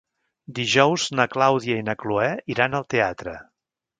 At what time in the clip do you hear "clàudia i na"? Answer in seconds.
1.33-1.95